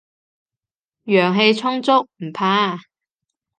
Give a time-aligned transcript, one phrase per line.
[1.05, 2.79] 陽氣充足，唔怕